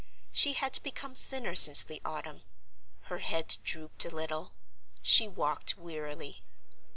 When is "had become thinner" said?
0.53-1.53